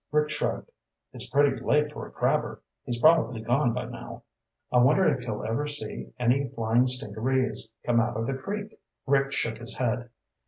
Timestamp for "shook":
9.31-9.59